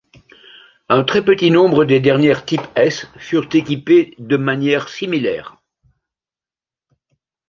[0.89, 5.57] Un très petit nombre des dernières Type-S furent équipées de manière similaire.